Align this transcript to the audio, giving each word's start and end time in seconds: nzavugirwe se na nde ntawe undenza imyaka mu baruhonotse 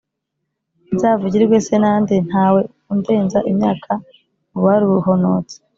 nzavugirwe 0.93 1.55
se 1.65 1.75
na 1.83 1.93
nde 2.01 2.15
ntawe 2.27 2.61
undenza 2.91 3.39
imyaka 3.51 3.91
mu 4.51 4.59
baruhonotse 4.65 5.55